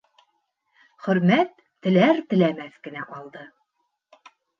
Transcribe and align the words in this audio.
Хөрмәт 1.07 1.61
теләр-теләмәҫ 1.87 2.79
кенә 2.87 3.05
алды. 3.19 3.45